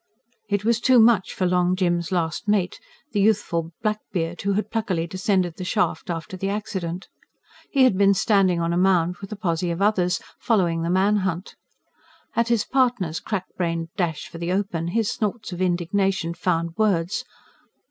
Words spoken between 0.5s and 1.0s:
was too